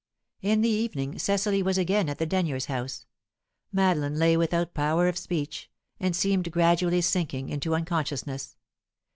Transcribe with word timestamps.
In 0.41 0.61
the 0.61 0.69
evening, 0.69 1.19
Cecily 1.19 1.61
was 1.61 1.77
again 1.77 2.09
at 2.09 2.17
the 2.17 2.25
Denyers' 2.25 2.65
house. 2.65 3.05
Madeline 3.71 4.15
lay 4.17 4.35
without 4.35 4.73
power 4.73 5.07
of 5.07 5.15
speech, 5.15 5.69
and 5.99 6.15
seemed 6.15 6.51
gradually 6.51 7.01
sinking 7.01 7.49
into 7.49 7.75
unconsciousness. 7.75 8.57